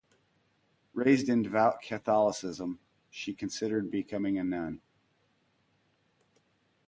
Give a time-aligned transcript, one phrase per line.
[0.95, 2.79] Raised in devout Catholicism,
[3.11, 4.81] she considered becoming a nun.